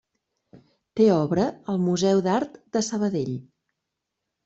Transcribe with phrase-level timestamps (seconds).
[1.01, 1.45] Té obra
[1.75, 3.35] al Museu d'Art de Sabadell.